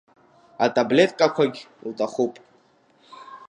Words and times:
Атаблеткақәагьы 0.65 1.63
лҭахуп. 1.89 2.33